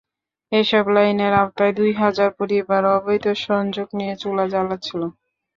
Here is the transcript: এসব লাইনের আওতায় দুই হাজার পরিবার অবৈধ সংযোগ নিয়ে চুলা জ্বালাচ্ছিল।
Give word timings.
এসব 0.51 0.85
লাইনের 0.95 1.33
আওতায় 1.35 1.73
দুই 1.79 1.91
হাজার 2.01 2.29
পরিবার 2.39 2.81
অবৈধ 2.95 3.25
সংযোগ 3.45 3.87
নিয়ে 3.99 4.13
চুলা 4.21 4.45
জ্বালাচ্ছিল। 4.51 5.01